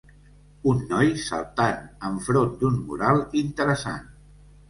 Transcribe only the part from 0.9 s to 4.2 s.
noi saltant enfront d'un mural interessant.